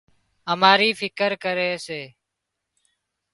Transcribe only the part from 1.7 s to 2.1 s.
سي